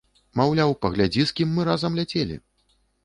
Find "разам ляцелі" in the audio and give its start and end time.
1.69-2.39